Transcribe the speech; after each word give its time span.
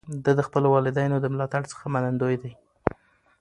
ده 0.23 0.31
د 0.39 0.41
خپلو 0.47 0.67
والدینو 0.75 1.17
د 1.21 1.25
ملاتړ 1.33 1.61
څخه 1.71 1.85
منندوی 1.93 2.35
دی. 2.43 2.53